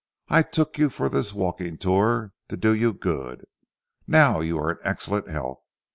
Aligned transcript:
I 0.29 0.41
took 0.41 0.79
you 0.79 0.89
for 0.89 1.09
this 1.09 1.31
walking 1.31 1.77
tour, 1.77 2.33
to 2.49 2.57
do 2.57 2.73
you 2.73 2.91
good. 2.91 3.45
Now 4.07 4.39
you 4.39 4.57
are 4.57 4.71
in 4.71 4.77
excellent 4.81 5.27
health. 5.29 5.69